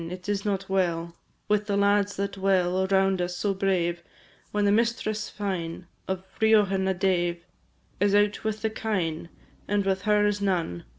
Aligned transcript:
It 0.09 0.27
is 0.27 0.43
not 0.43 0.67
well 0.67 1.13
With 1.47 1.67
the 1.67 1.77
lads 1.77 2.15
that 2.15 2.31
dwell 2.31 2.87
Around 2.87 3.21
us, 3.21 3.37
so 3.37 3.53
brave, 3.53 4.01
When 4.51 4.65
the 4.65 4.71
mistress 4.71 5.29
fine 5.29 5.85
Of 6.07 6.23
Riothan 6.41 6.87
a 6.89 6.95
dave 6.95 7.45
Is 7.99 8.15
out 8.15 8.43
with 8.43 8.63
the 8.63 8.71
kine, 8.71 9.29
And 9.67 9.85
with 9.85 10.01
her 10.09 10.25
is 10.25 10.41
none. 10.41 10.85